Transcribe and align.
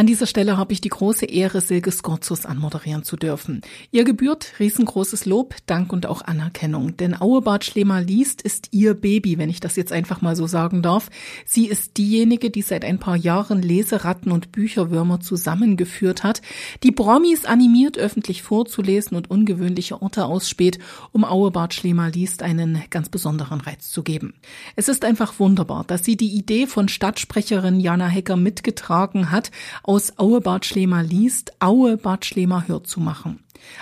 An 0.00 0.06
dieser 0.06 0.26
Stelle 0.26 0.56
habe 0.56 0.72
ich 0.72 0.80
die 0.80 0.88
große 0.88 1.26
Ehre, 1.26 1.60
Silke 1.60 1.90
Skorzus 1.92 2.46
anmoderieren 2.46 3.04
zu 3.04 3.16
dürfen. 3.16 3.60
Ihr 3.90 4.04
gebührt 4.04 4.54
riesengroßes 4.58 5.26
Lob, 5.26 5.56
Dank 5.66 5.92
und 5.92 6.06
auch 6.06 6.22
Anerkennung. 6.22 6.96
Denn 6.96 7.14
Auebart 7.14 7.66
Schlemer 7.66 8.00
liest 8.00 8.40
ist 8.40 8.68
ihr 8.70 8.94
Baby, 8.94 9.36
wenn 9.36 9.50
ich 9.50 9.60
das 9.60 9.76
jetzt 9.76 9.92
einfach 9.92 10.22
mal 10.22 10.36
so 10.36 10.46
sagen 10.46 10.80
darf. 10.80 11.10
Sie 11.44 11.66
ist 11.66 11.98
diejenige, 11.98 12.48
die 12.48 12.62
seit 12.62 12.82
ein 12.86 12.98
paar 12.98 13.14
Jahren 13.14 13.60
Leseratten 13.60 14.32
und 14.32 14.52
Bücherwürmer 14.52 15.20
zusammengeführt 15.20 16.24
hat, 16.24 16.40
die 16.82 16.92
Promis 16.92 17.44
animiert, 17.44 17.98
öffentlich 17.98 18.42
vorzulesen 18.42 19.18
und 19.18 19.30
ungewöhnliche 19.30 20.00
Orte 20.00 20.24
ausspäht, 20.24 20.78
um 21.12 21.26
Auebart 21.26 21.74
Schlemer 21.74 22.08
liest 22.08 22.42
einen 22.42 22.82
ganz 22.88 23.10
besonderen 23.10 23.60
Reiz 23.60 23.90
zu 23.90 24.02
geben. 24.02 24.32
Es 24.76 24.88
ist 24.88 25.04
einfach 25.04 25.38
wunderbar, 25.38 25.84
dass 25.86 26.06
sie 26.06 26.16
die 26.16 26.32
Idee 26.32 26.66
von 26.66 26.88
Stadtsprecherin 26.88 27.80
Jana 27.80 28.08
Hecker 28.08 28.38
mitgetragen 28.38 29.30
hat, 29.30 29.50
aus 29.90 30.16
Aue 30.18 30.40
Bad 30.40 30.64
Schlemer 30.64 31.02
liest, 31.02 31.52
Aue 31.58 31.96
Bad 31.96 32.24
Schlemer 32.24 32.68
hört 32.68 32.86
zu 32.86 33.00
machen. 33.00 33.40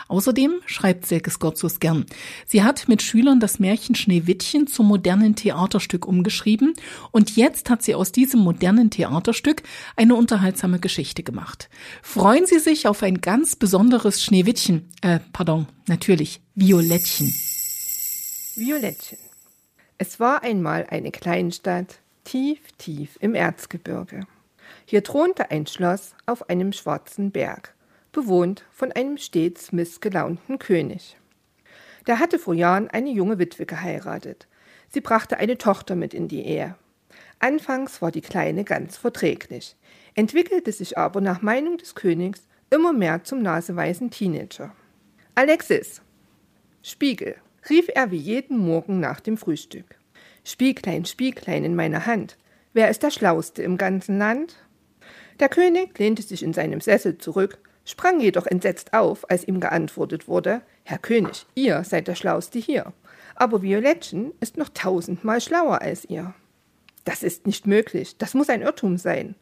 Außerdem 0.09 0.55
schreibt 0.65 1.05
Silke 1.05 1.31
Skotzus 1.31 1.81
gern. 1.81 2.07
Sie 2.47 2.63
hat 2.63 2.89
mit 2.89 3.03
Schülern 3.03 3.41
das 3.41 3.59
Märchen 3.59 3.95
Schneewittchen 3.95 4.67
zum 4.67 4.87
modernen 4.89 5.37
Theaterstück 5.37 6.09
umgeschrieben 6.09 6.73
und 7.11 7.37
jetzt 7.37 7.69
hat 7.69 7.83
sie 7.83 7.95
aus 7.95 8.11
diesem 8.11 8.41
modernen 8.41 8.89
Theaterstück 8.89 9.63
eine 9.97 10.15
unterhaltsame 10.15 10.79
Geschichte 10.79 11.23
gemacht. 11.23 11.69
Freuen 12.01 12.47
Sie 12.47 12.59
sich 12.59 12.89
auf 12.89 13.03
ein 13.03 13.21
ganz 13.21 13.55
besonderes 13.55 14.25
Schneewittchen, 14.25 14.89
äh, 15.03 15.21
pardon, 15.35 15.67
natürlich, 15.89 16.41
Violettchen. 16.55 17.31
Violettchen. 18.57 19.19
Es 19.99 20.19
war 20.19 20.43
einmal 20.43 20.87
eine 20.89 21.11
Kleinstadt, 21.11 21.99
tief, 22.25 22.61
tief 22.79 23.19
im 23.21 23.35
Erzgebirge. 23.35 24.27
Hier 24.91 25.05
thronte 25.05 25.51
ein 25.51 25.67
Schloss 25.67 26.15
auf 26.25 26.49
einem 26.49 26.73
schwarzen 26.73 27.31
Berg, 27.31 27.75
bewohnt 28.11 28.65
von 28.73 28.91
einem 28.91 29.19
stets 29.19 29.71
missgelaunten 29.71 30.59
König. 30.59 31.19
Der 32.07 32.19
hatte 32.19 32.39
vor 32.39 32.55
Jahren 32.55 32.89
eine 32.89 33.11
junge 33.11 33.39
Witwe 33.39 33.67
geheiratet. 33.67 34.49
Sie 34.89 35.03
brachte 35.03 35.37
eine 35.37 35.59
Tochter 35.59 35.95
mit 35.95 36.15
in 36.15 36.27
die 36.27 36.43
Ehe. 36.43 36.75
Anfangs 37.39 38.01
war 38.01 38.11
die 38.11 38.23
Kleine 38.23 38.65
ganz 38.65 38.97
verträglich, 38.97 39.77
entwickelte 40.15 40.73
sich 40.73 40.97
aber 40.97 41.21
nach 41.21 41.43
Meinung 41.43 41.77
des 41.77 41.95
Königs 41.95 42.49
immer 42.71 42.95
mehr 42.95 43.25
zum 43.25 43.43
naseweisen 43.43 44.11
Teenager. 44.11 44.75
Alexis! 45.35 46.01
Spiegel! 46.83 47.37
rief 47.69 47.91
er 47.95 48.11
wie 48.11 48.17
jeden 48.17 48.57
Morgen 48.57 49.01
nach 49.01 49.21
dem 49.21 49.37
Frühstück. 49.37 49.99
Spieglein, 50.45 51.05
Spieglein 51.05 51.65
in 51.65 51.77
meiner 51.77 52.07
Hand, 52.07 52.39
wer 52.73 52.89
ist 52.89 53.03
der 53.03 53.11
Schlauste 53.11 53.63
im 53.63 53.77
ganzen 53.77 54.17
Land? 54.17 54.57
Der 55.41 55.49
König 55.49 55.97
lehnte 55.99 56.23
sich 56.23 56.43
in 56.43 56.53
seinem 56.53 56.81
Sessel 56.81 57.19
zurück, 57.19 57.59
sprang 57.85 58.19
jedoch 58.21 58.47
entsetzt 58.47 58.93
auf, 58.93 59.31
als 59.31 59.47
ihm 59.47 59.61
geantwortet 59.61 60.27
wurde, 60.27 60.63
Herr 60.83 60.99
König, 60.99 61.47
ihr 61.55 61.85
seid 61.85 62.09
der 62.09 62.17
Schlauste 62.17 62.59
hier, 62.59 62.93
aber 63.37 63.63
Violettchen 63.63 64.33
ist 64.41 64.57
noch 64.57 64.69
tausendmal 64.69 65.41
schlauer 65.41 65.81
als 65.81 66.05
ihr. 66.05 66.35
Das 67.05 67.23
ist 67.23 67.47
nicht 67.47 67.67
möglich, 67.67 68.17
das 68.19 68.35
muss 68.35 68.49
ein 68.49 68.63
Irrtum 68.63 68.99
sein. 68.99 69.37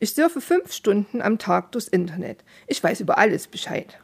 Ich 0.00 0.14
surfe 0.14 0.40
fünf 0.40 0.72
Stunden 0.72 1.22
am 1.22 1.38
Tag 1.38 1.72
durchs 1.72 1.88
Internet, 1.88 2.44
ich 2.66 2.82
weiß 2.82 3.00
über 3.00 3.16
alles 3.16 3.46
Bescheid. 3.46 3.98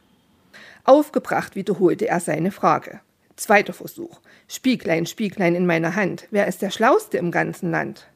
Aufgebracht 0.83 1.55
wiederholte 1.55 2.07
er 2.07 2.19
seine 2.19 2.51
Frage. 2.51 3.01
Zweiter 3.35 3.73
Versuch. 3.73 4.19
Spieglein, 4.47 5.05
Spieglein 5.05 5.55
in 5.55 5.65
meiner 5.65 5.95
Hand, 5.95 6.27
wer 6.31 6.47
ist 6.47 6.61
der 6.61 6.71
Schlauste 6.71 7.17
im 7.17 7.31
ganzen 7.31 7.69
Land? 7.71 8.07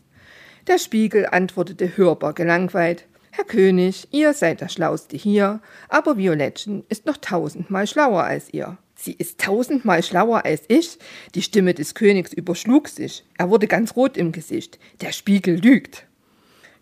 Der 0.68 0.78
Spiegel 0.78 1.26
antwortete 1.26 1.98
hörbar 1.98 2.34
gelangweilt, 2.34 3.06
Herr 3.40 3.46
König, 3.46 4.06
ihr 4.12 4.34
seid 4.34 4.60
der 4.60 4.68
Schlauste 4.68 5.16
hier, 5.16 5.62
aber 5.88 6.18
Violettchen 6.18 6.84
ist 6.90 7.06
noch 7.06 7.16
tausendmal 7.16 7.88
schlauer 7.88 8.26
als 8.26 8.54
ihr. 8.54 8.78
Sie 8.96 9.14
ist 9.14 9.40
tausendmal 9.40 10.04
schlauer 10.04 10.44
als 10.44 10.64
ich? 10.68 11.00
Die 11.36 11.42
Stimme 11.42 11.74
des 11.74 11.96
Königs 11.96 12.34
überschlug 12.34 12.90
sich. 12.90 13.24
Er 13.38 13.50
wurde 13.50 13.68
ganz 13.68 13.96
rot 13.96 14.18
im 14.18 14.34
Gesicht. 14.34 14.78
Der 15.00 15.14
Spiegel 15.14 15.56
lügt. 15.58 16.06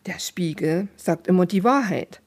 Der 0.07 0.17
Spiegel 0.17 0.87
sagt 0.95 1.27
immer 1.27 1.45
die 1.45 1.63
Wahrheit. 1.63 2.21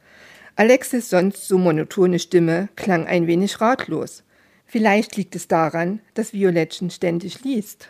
Alexis 0.54 1.10
sonst 1.10 1.48
so 1.48 1.58
monotone 1.58 2.20
Stimme 2.20 2.68
klang 2.76 3.08
ein 3.08 3.26
wenig 3.26 3.60
ratlos. 3.60 4.22
Vielleicht 4.64 5.16
liegt 5.16 5.34
es 5.34 5.48
daran, 5.48 5.98
dass 6.14 6.32
Violettchen 6.32 6.90
ständig 6.90 7.42
liest. 7.42 7.88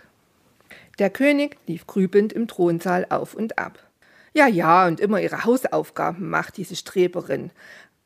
Der 0.99 1.11
König 1.11 1.59
lief 1.67 1.87
grübend 1.87 2.33
im 2.33 2.49
Thronsaal 2.49 3.07
auf 3.11 3.35
und 3.35 3.59
ab. 3.59 3.90
Ja, 4.33 4.47
ja, 4.47 4.87
und 4.87 5.01
immer 5.01 5.21
ihre 5.21 5.45
Hausaufgaben 5.45 6.29
macht 6.31 6.57
diese 6.57 6.77
Streberin. 6.77 7.51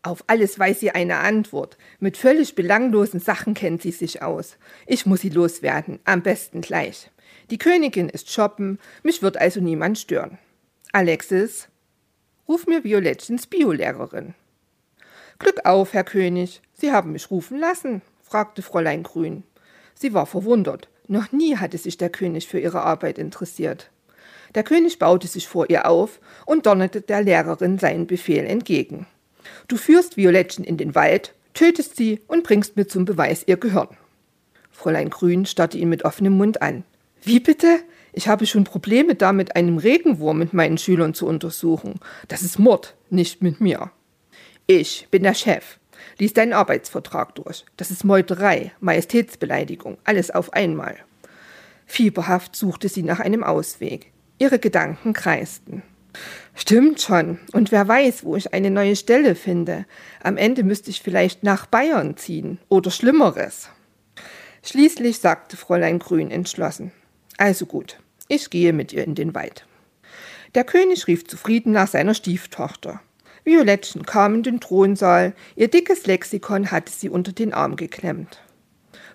Auf 0.02 0.24
alles 0.26 0.58
weiß 0.58 0.80
sie 0.80 0.90
eine 0.90 1.18
Antwort. 1.18 1.78
Mit 1.98 2.16
völlig 2.16 2.54
belanglosen 2.54 3.20
Sachen 3.20 3.54
kennt 3.54 3.82
sie 3.82 3.90
sich 3.90 4.22
aus. 4.22 4.56
Ich 4.86 5.06
muss 5.06 5.20
sie 5.20 5.30
loswerden, 5.30 5.98
am 6.04 6.22
besten 6.22 6.60
gleich. 6.60 7.10
Die 7.50 7.58
Königin 7.58 8.08
ist 8.08 8.30
shoppen, 8.30 8.78
mich 9.02 9.22
wird 9.22 9.36
also 9.36 9.60
niemand 9.60 9.98
stören. 9.98 10.38
Alexis, 10.92 11.68
ruf 12.48 12.66
mir 12.66 12.84
Violettchens 12.84 13.46
Biolehrerin. 13.46 14.34
Glück 15.38 15.64
auf, 15.64 15.92
Herr 15.92 16.04
König, 16.04 16.62
Sie 16.74 16.92
haben 16.92 17.12
mich 17.12 17.30
rufen 17.30 17.58
lassen, 17.58 18.02
fragte 18.22 18.62
Fräulein 18.62 19.02
Grün. 19.02 19.44
Sie 19.94 20.12
war 20.12 20.26
verwundert. 20.26 20.88
Noch 21.06 21.32
nie 21.32 21.56
hatte 21.56 21.78
sich 21.78 21.98
der 21.98 22.10
König 22.10 22.48
für 22.48 22.58
ihre 22.58 22.82
Arbeit 22.82 23.18
interessiert. 23.18 23.90
Der 24.54 24.62
König 24.62 24.98
baute 24.98 25.26
sich 25.26 25.48
vor 25.48 25.68
ihr 25.68 25.88
auf 25.88 26.20
und 26.46 26.66
donnerte 26.66 27.00
der 27.00 27.22
Lehrerin 27.22 27.78
seinen 27.78 28.06
Befehl 28.06 28.44
entgegen. 28.44 29.06
Du 29.68 29.76
führst 29.76 30.16
Violettchen 30.16 30.64
in 30.64 30.76
den 30.76 30.94
Wald, 30.94 31.34
tötest 31.54 31.96
sie 31.96 32.20
und 32.28 32.44
bringst 32.44 32.76
mir 32.76 32.86
zum 32.86 33.04
Beweis 33.04 33.44
ihr 33.46 33.56
Gehirn. 33.56 33.88
Fräulein 34.70 35.10
Grün 35.10 35.46
starrte 35.46 35.78
ihn 35.78 35.88
mit 35.88 36.04
offenem 36.04 36.36
Mund 36.36 36.62
an. 36.62 36.84
Wie 37.22 37.40
bitte? 37.40 37.80
Ich 38.12 38.28
habe 38.28 38.46
schon 38.46 38.64
Probleme 38.64 39.14
damit, 39.14 39.56
einen 39.56 39.78
Regenwurm 39.78 40.38
mit 40.38 40.52
meinen 40.52 40.78
Schülern 40.78 41.14
zu 41.14 41.26
untersuchen. 41.26 42.00
Das 42.28 42.42
ist 42.42 42.58
Mord, 42.58 42.94
nicht 43.10 43.42
mit 43.42 43.60
mir. 43.60 43.90
Ich 44.66 45.08
bin 45.10 45.22
der 45.22 45.34
Chef. 45.34 45.78
Lies 46.18 46.32
deinen 46.32 46.52
Arbeitsvertrag 46.52 47.34
durch. 47.34 47.64
Das 47.76 47.90
ist 47.90 48.04
Meuterei, 48.04 48.72
Majestätsbeleidigung, 48.80 49.98
alles 50.04 50.30
auf 50.30 50.52
einmal. 50.52 50.96
Fieberhaft 51.86 52.54
suchte 52.56 52.88
sie 52.88 53.02
nach 53.02 53.20
einem 53.20 53.42
Ausweg. 53.42 54.12
Ihre 54.38 54.58
Gedanken 54.58 55.12
kreisten. 55.12 55.82
Stimmt 56.54 57.00
schon. 57.00 57.38
Und 57.52 57.72
wer 57.72 57.86
weiß, 57.86 58.24
wo 58.24 58.36
ich 58.36 58.54
eine 58.54 58.70
neue 58.70 58.96
Stelle 58.96 59.34
finde. 59.34 59.86
Am 60.22 60.36
Ende 60.36 60.62
müsste 60.62 60.90
ich 60.90 61.02
vielleicht 61.02 61.42
nach 61.42 61.66
Bayern 61.66 62.16
ziehen 62.16 62.58
oder 62.68 62.90
Schlimmeres. 62.90 63.68
Schließlich 64.62 65.18
sagte 65.18 65.56
Fräulein 65.56 65.98
Grün 65.98 66.30
entschlossen. 66.30 66.92
Also 67.36 67.66
gut, 67.66 67.98
ich 68.28 68.50
gehe 68.50 68.72
mit 68.72 68.92
ihr 68.92 69.04
in 69.04 69.14
den 69.14 69.34
Wald. 69.34 69.66
Der 70.54 70.64
König 70.64 71.06
rief 71.08 71.26
zufrieden 71.26 71.72
nach 71.72 71.88
seiner 71.88 72.14
Stieftochter. 72.14 73.00
Violettchen 73.42 74.06
kam 74.06 74.36
in 74.36 74.42
den 74.44 74.60
Thronsaal, 74.60 75.34
ihr 75.56 75.68
dickes 75.68 76.06
Lexikon 76.06 76.70
hatte 76.70 76.92
sie 76.92 77.10
unter 77.10 77.32
den 77.32 77.52
Arm 77.52 77.76
geklemmt. 77.76 78.40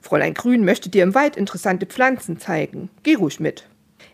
Fräulein 0.01 0.33
Grün 0.33 0.65
möchte 0.65 0.89
dir 0.89 1.03
im 1.03 1.15
Wald 1.15 1.35
interessante 1.35 1.85
Pflanzen 1.85 2.39
zeigen. 2.39 2.89
Geh 3.03 3.15
ruhig 3.15 3.39
mit. 3.39 3.68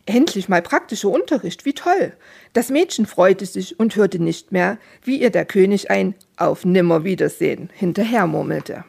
Endlich 0.07 0.49
mal 0.49 0.61
praktischer 0.61 1.09
Unterricht, 1.09 1.65
wie 1.65 1.73
toll. 1.73 2.13
Das 2.53 2.69
Mädchen 2.69 3.07
freute 3.07 3.45
sich 3.45 3.79
und 3.79 3.95
hörte 3.95 4.19
nicht 4.19 4.51
mehr, 4.51 4.77
wie 5.03 5.19
ihr 5.19 5.31
der 5.31 5.45
König 5.45 5.89
ein 5.89 6.13
Auf 6.37 6.63
Nimmerwiedersehen 6.63 7.69
hinterhermurmelte. 7.73 8.85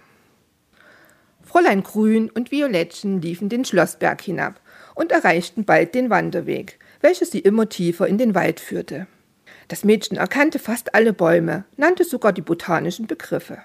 Fräulein 1.43 1.83
Grün 1.83 2.29
und 2.29 2.51
Violettchen 2.51 3.23
liefen 3.23 3.49
den 3.49 3.65
Schlossberg 3.65 4.21
hinab 4.21 4.61
und 4.95 5.11
erreichten 5.11 5.65
bald 5.65 5.95
den 5.95 6.11
Wanderweg, 6.11 6.79
welcher 7.01 7.25
sie 7.25 7.39
immer 7.39 7.69
tiefer 7.69 8.07
in 8.07 8.19
den 8.19 8.35
Wald 8.35 8.61
führte. 8.61 9.07
Das 9.69 9.85
Mädchen 9.85 10.19
erkannte 10.19 10.59
fast 10.59 10.95
alle 10.95 11.15
Bäume, 11.15 11.65
nannte 11.77 12.05
sogar 12.05 12.33
die 12.33 12.43
botanischen 12.43 13.07
Begriffe. 13.07 13.59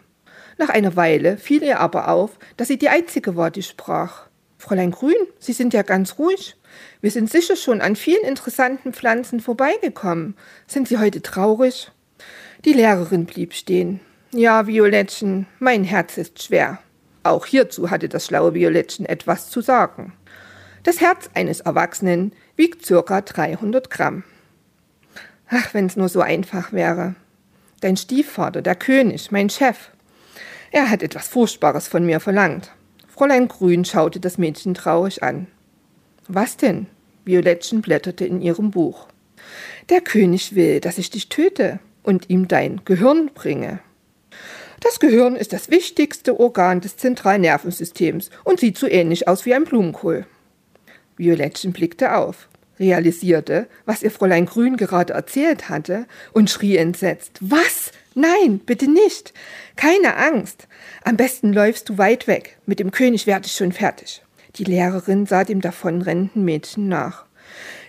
Nach 0.57 0.69
einer 0.69 0.95
Weile 0.95 1.37
fiel 1.37 1.63
ihr 1.63 1.79
aber 1.79 2.07
auf, 2.07 2.39
dass 2.55 2.69
sie 2.69 2.77
die 2.77 2.89
einzige 2.89 3.35
war, 3.35 3.51
die 3.51 3.63
sprach. 3.63 4.27
Fräulein 4.61 4.91
Grün, 4.91 5.15
Sie 5.39 5.53
sind 5.53 5.73
ja 5.73 5.81
ganz 5.81 6.19
ruhig. 6.19 6.55
Wir 7.01 7.09
sind 7.09 7.31
sicher 7.31 7.55
schon 7.55 7.81
an 7.81 7.95
vielen 7.95 8.23
interessanten 8.23 8.93
Pflanzen 8.93 9.39
vorbeigekommen. 9.39 10.35
Sind 10.67 10.87
Sie 10.87 10.99
heute 10.99 11.23
traurig? 11.23 11.91
Die 12.63 12.73
Lehrerin 12.73 13.25
blieb 13.25 13.55
stehen. 13.55 14.01
Ja, 14.31 14.67
Violettchen, 14.67 15.47
mein 15.57 15.83
Herz 15.83 16.15
ist 16.17 16.43
schwer. 16.43 16.77
Auch 17.23 17.47
hierzu 17.47 17.89
hatte 17.89 18.07
das 18.07 18.27
schlaue 18.27 18.53
Violettchen 18.53 19.07
etwas 19.07 19.49
zu 19.49 19.61
sagen. 19.61 20.13
Das 20.83 21.01
Herz 21.01 21.31
eines 21.33 21.61
Erwachsenen 21.61 22.31
wiegt 22.55 22.85
circa 22.85 23.21
300 23.21 23.89
Gramm. 23.89 24.23
Ach, 25.49 25.73
wenn's 25.73 25.95
nur 25.95 26.07
so 26.07 26.21
einfach 26.21 26.71
wäre. 26.71 27.15
Dein 27.79 27.97
Stiefvater, 27.97 28.61
der 28.61 28.75
König, 28.75 29.31
mein 29.31 29.49
Chef. 29.49 29.89
Er 30.69 30.91
hat 30.91 31.01
etwas 31.01 31.27
Furchtbares 31.27 31.87
von 31.87 32.05
mir 32.05 32.19
verlangt. 32.19 32.71
Fräulein 33.13 33.49
Grün 33.49 33.83
schaute 33.83 34.21
das 34.21 34.37
Mädchen 34.37 34.73
traurig 34.73 35.21
an. 35.21 35.47
Was 36.29 36.55
denn? 36.55 36.87
Violettchen 37.25 37.81
blätterte 37.81 38.25
in 38.25 38.41
ihrem 38.41 38.71
Buch. 38.71 39.07
Der 39.89 39.99
König 39.99 40.55
will, 40.55 40.79
dass 40.79 40.97
ich 40.97 41.09
dich 41.09 41.27
töte. 41.27 41.79
und 42.03 42.31
ihm 42.31 42.47
dein 42.47 42.81
Gehirn 42.83 43.29
bringe. 43.35 43.79
Das 44.79 44.99
Gehirn 44.99 45.35
ist 45.35 45.53
das 45.53 45.69
wichtigste 45.69 46.39
Organ 46.39 46.81
des 46.81 46.97
Zentralnervensystems 46.97 48.31
und 48.43 48.59
sieht 48.59 48.79
so 48.79 48.87
ähnlich 48.87 49.27
aus 49.27 49.45
wie 49.45 49.53
ein 49.53 49.65
Blumenkohl. 49.65 50.25
Violettchen 51.15 51.73
blickte 51.73 52.15
auf, 52.15 52.49
realisierte, 52.79 53.67
was 53.85 54.01
ihr 54.01 54.09
Fräulein 54.09 54.47
Grün 54.47 54.77
gerade 54.77 55.13
erzählt 55.13 55.69
hatte 55.69 56.07
und 56.33 56.49
schrie 56.49 56.77
entsetzt. 56.77 57.37
Was? 57.41 57.91
Nein, 58.13 58.59
bitte 58.59 58.89
nicht. 58.89 59.33
Keine 59.75 60.17
Angst. 60.17 60.67
Am 61.03 61.17
besten 61.17 61.53
läufst 61.53 61.89
du 61.89 61.97
weit 61.97 62.27
weg. 62.27 62.57
Mit 62.65 62.79
dem 62.79 62.91
König 62.91 63.25
werde 63.27 63.45
ich 63.45 63.53
schon 63.53 63.71
fertig. 63.71 64.23
Die 64.55 64.65
Lehrerin 64.65 65.25
sah 65.25 65.43
dem 65.43 65.61
davonrennenden 65.61 66.43
Mädchen 66.43 66.89
nach. 66.89 67.25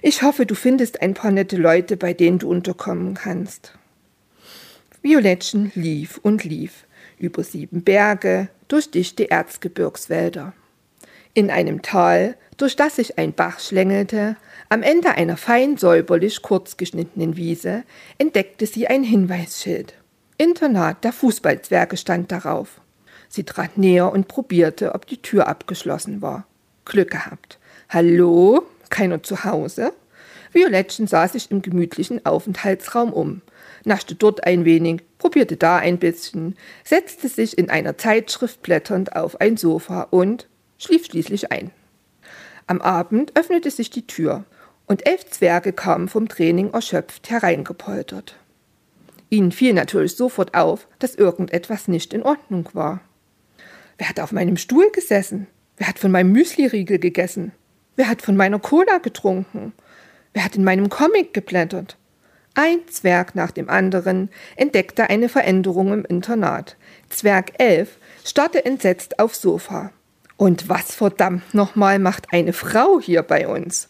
Ich 0.01 0.23
hoffe, 0.23 0.47
du 0.47 0.55
findest 0.55 1.03
ein 1.03 1.15
paar 1.15 1.31
nette 1.31 1.57
Leute, 1.57 1.97
bei 1.97 2.13
denen 2.13 2.39
du 2.39 2.49
unterkommen 2.49 3.15
kannst. 3.15 3.73
Violettchen 5.03 5.73
lief 5.75 6.19
und 6.23 6.45
lief 6.45 6.87
über 7.23 7.45
sieben 7.45 7.83
Berge, 7.83 8.49
durch 8.69 8.91
dichte 8.91 9.31
Erzgebirgswälder. 9.31 10.53
In 11.35 11.51
einem 11.51 11.83
Tal, 11.83 12.37
durch 12.57 12.77
das 12.77 12.97
sich 12.97 13.19
ein 13.19 13.33
Bach 13.33 13.61
schlängelte, 13.61 14.37
am 14.69 14.83
Ende 14.83 15.11
einer 15.13 15.37
fein 15.37 15.77
säuberlich 15.77 16.43
kurz 16.43 16.77
geschnittenen 16.77 17.37
Wiese, 17.37 17.85
entdeckte 18.19 18.67
sie 18.67 18.89
ein 18.89 19.05
Hinweisschild. 19.05 19.95
Internat 20.39 21.05
der 21.05 21.13
Fußballzwerge 21.13 21.97
stand 21.97 22.33
darauf. 22.33 22.81
Sie 23.29 23.45
trat 23.45 23.79
näher 23.79 24.13
und 24.13 24.29
probierte, 24.29 24.95
ob 24.95 25.07
die 25.07 25.23
Tür 25.23 25.49
abgeschlossen 25.49 26.21
war. 26.21 26.47
Glück 26.85 27.11
gehabt. 27.11 27.59
Hallo? 27.89 28.67
Keiner 28.91 29.23
zu 29.23 29.45
Hause? 29.45 29.93
Violettchen 30.53 31.07
sah 31.07 31.29
sich 31.29 31.51
im 31.51 31.63
gemütlichen 31.63 32.27
Aufenthaltsraum 32.27 33.13
um, 33.13 33.41
naschte 33.85 34.15
dort 34.15 34.45
ein 34.45 34.65
wenig, 34.65 35.01
probierte 35.19 35.57
da 35.57 35.79
ein 35.79 35.99
bisschen, 35.99 36.57
setzte 36.85 37.29
sich 37.29 37.57
in 37.57 37.71
einer 37.71 37.97
Zeitschrift 37.97 38.63
blätternd 38.63 39.17
auf 39.17 39.41
ein 39.41 39.57
Sofa 39.57 40.03
und 40.11 40.47
schlief 40.77 41.07
schließlich 41.07 41.51
ein. 41.51 41.71
Am 42.67 42.83
Abend 42.83 43.37
öffnete 43.37 43.71
sich 43.71 43.91
die 43.91 44.07
Tür 44.07 44.45
und 44.87 45.07
elf 45.07 45.27
Zwerge 45.31 45.73
kamen 45.73 46.09
vom 46.09 46.29
Training 46.29 46.71
erschöpft 46.73 47.31
hereingepoltert. 47.31 48.37
Ihnen 49.33 49.51
fiel 49.51 49.73
natürlich 49.73 50.15
sofort 50.15 50.53
auf, 50.53 50.87
dass 50.99 51.15
irgendetwas 51.15 51.89
nicht 51.89 52.13
in 52.13 52.23
Ordnung 52.23 52.69
war. 52.75 53.01
Wer 53.97 54.11
hat 54.11 54.21
auf 54.21 54.31
meinem 54.31 54.59
Stuhl 54.59 54.91
gesessen? 54.91 55.47
Wer 55.79 55.89
hat 55.89 55.99
von 55.99 56.11
meinem 56.11 56.33
Müsliriegel 56.33 56.99
gegessen? 56.99 57.53
Wer 57.97 58.11
hat 58.11 58.21
von 58.21 58.37
meiner 58.37 58.59
Cola 58.59 58.99
getrunken? 58.99 59.73
Wer 60.35 60.45
hat 60.45 60.57
in 60.57 60.65
meinem 60.65 60.91
Comic 60.91 61.33
geblättert? 61.33 61.97
Ein 62.53 62.81
Zwerg 62.91 63.35
nach 63.35 63.53
dem 63.53 63.71
anderen 63.71 64.29
entdeckte 64.57 65.09
eine 65.09 65.31
Veränderung 65.31 65.95
im 65.95 66.05
Internat. 66.05 66.77
Zwerg 67.09 67.53
11 67.59 67.97
starrte 68.27 68.63
entsetzt 68.67 69.19
aufs 69.19 69.41
Sofa. 69.41 69.93
Und 70.37 70.69
was 70.69 70.95
verdammt 70.95 71.55
nochmal 71.55 71.99
macht 71.99 72.27
eine 72.33 72.53
Frau 72.53 73.01
hier 73.01 73.23
bei 73.23 73.49
uns? 73.49 73.89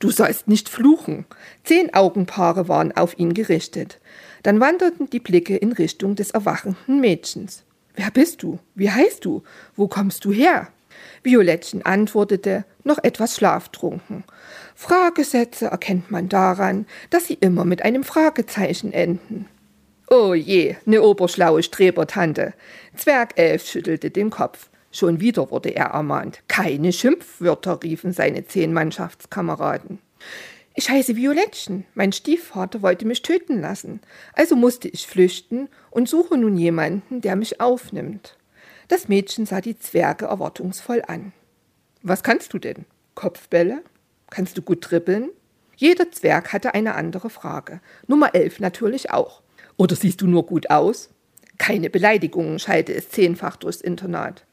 Du 0.00 0.10
sollst 0.10 0.48
nicht 0.48 0.68
fluchen. 0.68 1.26
Zehn 1.62 1.94
Augenpaare 1.94 2.66
waren 2.66 2.90
auf 2.96 3.16
ihn 3.18 3.34
gerichtet. 3.34 4.00
Dann 4.42 4.60
wanderten 4.60 5.10
die 5.10 5.20
Blicke 5.20 5.56
in 5.56 5.72
Richtung 5.72 6.14
des 6.14 6.30
erwachenden 6.30 7.00
Mädchens. 7.00 7.64
Wer 7.94 8.10
bist 8.10 8.42
du? 8.42 8.58
Wie 8.74 8.90
heißt 8.90 9.24
du? 9.24 9.42
Wo 9.76 9.88
kommst 9.88 10.24
du 10.24 10.32
her? 10.32 10.68
Violettchen 11.22 11.84
antwortete, 11.84 12.64
noch 12.84 12.98
etwas 13.02 13.36
schlaftrunken. 13.36 14.24
Fragesätze 14.74 15.66
erkennt 15.66 16.10
man 16.10 16.28
daran, 16.28 16.86
dass 17.10 17.26
sie 17.26 17.34
immer 17.34 17.64
mit 17.64 17.82
einem 17.82 18.04
Fragezeichen 18.04 18.92
enden. 18.92 19.46
Oh 20.08 20.34
je, 20.34 20.76
ne 20.86 21.02
oberschlaue 21.02 21.62
Strebertante. 21.62 22.54
Zwergelf 22.96 23.66
schüttelte 23.66 24.10
den 24.10 24.30
Kopf. 24.30 24.68
Schon 24.90 25.20
wieder 25.20 25.50
wurde 25.50 25.68
er 25.70 25.86
ermahnt. 25.86 26.40
Keine 26.48 26.92
Schimpfwörter, 26.92 27.80
riefen 27.82 28.12
seine 28.12 28.44
zehn 28.44 28.72
Mannschaftskameraden. 28.72 30.00
Ich 30.74 30.88
heiße 30.88 31.16
Violettchen. 31.16 31.84
Mein 31.94 32.12
Stiefvater 32.12 32.82
wollte 32.82 33.06
mich 33.06 33.22
töten 33.22 33.60
lassen. 33.60 34.00
Also 34.32 34.54
musste 34.56 34.88
ich 34.88 35.06
flüchten 35.06 35.68
und 35.90 36.08
suche 36.08 36.36
nun 36.36 36.56
jemanden, 36.56 37.20
der 37.20 37.36
mich 37.36 37.60
aufnimmt. 37.60 38.36
Das 38.88 39.08
Mädchen 39.08 39.46
sah 39.46 39.60
die 39.60 39.78
Zwerge 39.78 40.26
erwartungsvoll 40.26 41.02
an. 41.06 41.32
Was 42.02 42.22
kannst 42.22 42.52
du 42.52 42.58
denn? 42.58 42.86
Kopfbälle? 43.14 43.82
Kannst 44.30 44.56
du 44.56 44.62
gut 44.62 44.82
trippeln? 44.82 45.30
Jeder 45.76 46.10
Zwerg 46.12 46.52
hatte 46.52 46.74
eine 46.74 46.94
andere 46.94 47.30
Frage. 47.30 47.80
Nummer 48.06 48.34
elf 48.34 48.60
natürlich 48.60 49.10
auch. 49.10 49.42
Oder 49.76 49.96
siehst 49.96 50.20
du 50.20 50.26
nur 50.26 50.46
gut 50.46 50.70
aus? 50.70 51.10
Keine 51.58 51.90
Beleidigungen 51.90 52.58
schallte 52.58 52.94
es 52.94 53.10
zehnfach 53.10 53.56
durchs 53.56 53.80
Internat. 53.80 54.46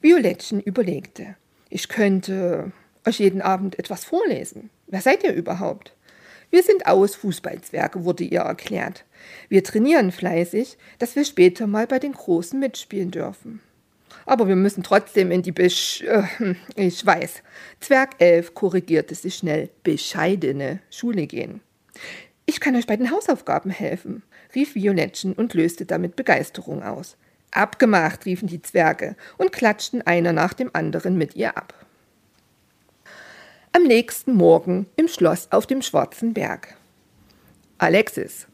Violettchen 0.00 0.60
überlegte. 0.60 1.36
Ich 1.68 1.88
könnte 1.88 2.72
euch 3.06 3.18
jeden 3.18 3.42
Abend 3.42 3.78
etwas 3.78 4.04
vorlesen. 4.04 4.70
Wer 4.86 5.00
seid 5.00 5.24
ihr 5.24 5.32
überhaupt? 5.32 5.94
Wir 6.50 6.62
sind 6.62 6.86
aus 6.86 7.14
Fußballzwerge, 7.14 8.04
wurde 8.04 8.24
ihr 8.24 8.40
erklärt. 8.40 9.04
Wir 9.48 9.64
trainieren 9.64 10.12
fleißig, 10.12 10.76
dass 10.98 11.16
wir 11.16 11.24
später 11.24 11.66
mal 11.66 11.86
bei 11.86 11.98
den 11.98 12.12
Großen 12.12 12.58
mitspielen 12.60 13.10
dürfen. 13.10 13.60
Aber 14.26 14.46
wir 14.48 14.56
müssen 14.56 14.82
trotzdem 14.82 15.30
in 15.30 15.42
die 15.42 15.52
Besch... 15.52 16.02
Äh, 16.02 16.54
ich 16.76 17.04
weiß. 17.04 17.42
Zwerg 17.80 18.10
11 18.18 18.54
korrigierte 18.54 19.14
sich 19.14 19.36
schnell. 19.36 19.70
Bescheidene 19.82 20.80
Schule 20.90 21.26
gehen. 21.26 21.60
Ich 22.44 22.60
kann 22.60 22.76
euch 22.76 22.86
bei 22.86 22.96
den 22.96 23.10
Hausaufgaben 23.10 23.70
helfen, 23.70 24.22
rief 24.54 24.74
Violettchen 24.74 25.32
und 25.32 25.54
löste 25.54 25.86
damit 25.86 26.16
Begeisterung 26.16 26.82
aus. 26.82 27.16
Abgemacht, 27.50 28.26
riefen 28.26 28.48
die 28.48 28.62
Zwerge 28.62 29.16
und 29.38 29.52
klatschten 29.52 30.02
einer 30.02 30.32
nach 30.32 30.52
dem 30.52 30.70
anderen 30.72 31.16
mit 31.16 31.36
ihr 31.36 31.56
ab. 31.56 31.74
Am 33.74 33.84
nächsten 33.84 34.34
Morgen 34.34 34.84
im 34.96 35.08
Schloss 35.08 35.48
auf 35.50 35.66
dem 35.66 35.80
Schwarzen 35.80 36.34
Berg. 36.34 36.76
Alexis, 37.78 38.46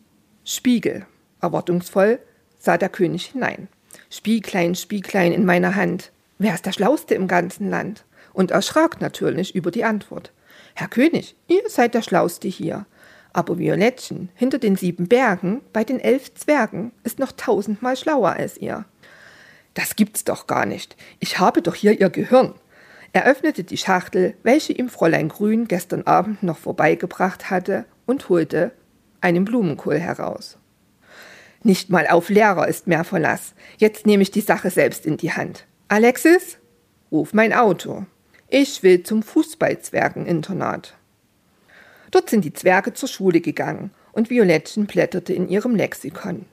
Spiegel, 0.45 1.07
erwartungsvoll 1.41 2.21
sah 2.61 2.79
der 2.79 2.89
König 2.89 3.27
hinein. 3.27 3.67
Spieglein, 4.11 4.77
Spieglein 4.77 5.33
in 5.33 5.45
meiner 5.45 5.75
Hand, 5.75 6.13
wer 6.39 6.55
ist 6.55 6.67
der 6.67 6.73
Schlauste 6.73 7.17
im 7.17 7.27
ganzen 7.27 7.69
Land? 7.69 8.05
Und 8.33 8.53
erschrak 8.53 9.01
natürlich 9.01 9.57
über 9.57 9.73
die 9.73 9.83
Antwort. 9.83 10.33
Herr 10.75 10.87
König, 10.87 11.35
ihr 11.49 11.69
seid 11.69 11.95
der 11.95 12.03
Schlauste 12.03 12.47
hier. 12.47 12.87
Aber 13.33 13.59
Violettchen 13.59 14.29
hinter 14.37 14.59
den 14.59 14.77
sieben 14.77 15.09
Bergen 15.09 15.63
bei 15.73 15.83
den 15.83 15.99
elf 15.99 16.33
Zwergen 16.35 16.93
ist 17.03 17.19
noch 17.19 17.33
tausendmal 17.33 17.97
schlauer 17.97 18.35
als 18.35 18.57
ihr. 18.57 18.85
Das 19.75 19.97
gibt's 19.97 20.23
doch 20.23 20.47
gar 20.47 20.65
nicht. 20.65 20.97
Ich 21.19 21.41
habe 21.41 21.61
doch 21.61 21.75
hier 21.75 21.99
ihr 21.99 22.09
Gehirn. 22.09 22.55
Er 23.13 23.25
öffnete 23.27 23.65
die 23.65 23.77
Schachtel, 23.77 24.35
welche 24.43 24.73
ihm 24.73 24.89
Fräulein 24.89 25.29
Grün 25.29 25.67
gestern 25.67 26.03
Abend 26.03 26.43
noch 26.43 26.59
vorbeigebracht 26.59 27.51
hatte, 27.51 27.85
und 28.07 28.29
holte 28.31 28.73
einen 29.21 29.45
Blumenkohl 29.45 29.99
heraus. 29.99 30.57
Nicht 31.63 31.91
mal 31.91 32.07
auf 32.07 32.31
Lehrer 32.31 32.69
ist 32.69 32.87
mehr 32.87 33.05
Verlass. 33.05 33.55
Jetzt 33.77 34.07
nehme 34.07 34.23
ich 34.23 34.31
die 34.31 34.41
Sache 34.41 34.71
selbst 34.71 35.05
in 35.05 35.17
die 35.17 35.33
Hand. 35.33 35.67
Alexis, 35.89 36.59
ruf 37.11 37.35
mein 37.35 37.53
Auto. 37.53 38.07
Ich 38.49 38.83
will 38.83 39.03
zum 39.03 39.23
Fußballzwergeninternat. 39.23 40.95
Dort 42.11 42.31
sind 42.31 42.45
die 42.45 42.53
Zwerge 42.53 42.95
zur 42.95 43.09
Schule 43.09 43.41
gegangen 43.41 43.91
und 44.13 44.31
Violettchen 44.31 44.87
blätterte 44.87 45.35
in 45.35 45.49
ihrem 45.49 45.75
Lexikon. 45.75 46.47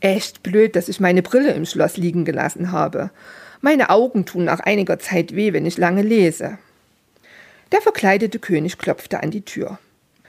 Echt 0.00 0.42
blöd, 0.42 0.76
dass 0.76 0.88
ich 0.88 1.00
meine 1.00 1.22
Brille 1.22 1.52
im 1.52 1.64
Schloss 1.64 1.96
liegen 1.96 2.24
gelassen 2.24 2.70
habe. 2.70 3.10
Meine 3.60 3.90
Augen 3.90 4.26
tun 4.26 4.44
nach 4.44 4.60
einiger 4.60 4.98
Zeit 4.98 5.34
weh, 5.34 5.52
wenn 5.52 5.66
ich 5.66 5.78
lange 5.78 6.02
lese. 6.02 6.58
Der 7.72 7.80
verkleidete 7.80 8.38
König 8.38 8.78
klopfte 8.78 9.22
an 9.22 9.30
die 9.30 9.44
Tür. 9.44 9.78